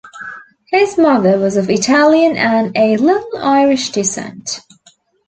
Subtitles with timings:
[0.71, 4.61] His mother was of Italian, and "a little Irish", descent.